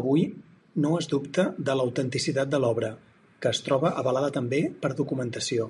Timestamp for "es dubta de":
0.98-1.76